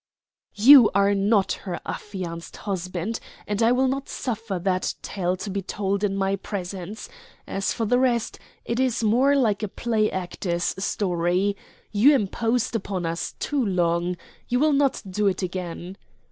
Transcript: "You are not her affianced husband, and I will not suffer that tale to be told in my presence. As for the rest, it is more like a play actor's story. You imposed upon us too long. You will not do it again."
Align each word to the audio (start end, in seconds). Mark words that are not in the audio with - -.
"You 0.55 0.89
are 0.95 1.13
not 1.13 1.51
her 1.51 1.79
affianced 1.85 2.57
husband, 2.57 3.19
and 3.45 3.61
I 3.61 3.71
will 3.71 3.87
not 3.87 4.09
suffer 4.09 4.57
that 4.57 4.95
tale 5.03 5.37
to 5.37 5.49
be 5.51 5.61
told 5.61 6.03
in 6.03 6.15
my 6.17 6.37
presence. 6.37 7.07
As 7.45 7.71
for 7.71 7.85
the 7.85 7.99
rest, 7.99 8.39
it 8.65 8.79
is 8.79 9.03
more 9.03 9.35
like 9.35 9.61
a 9.61 9.67
play 9.67 10.09
actor's 10.09 10.73
story. 10.83 11.55
You 11.91 12.15
imposed 12.15 12.75
upon 12.75 13.05
us 13.05 13.33
too 13.37 13.63
long. 13.63 14.17
You 14.47 14.59
will 14.59 14.73
not 14.73 15.03
do 15.07 15.27
it 15.27 15.43
again." 15.43 15.97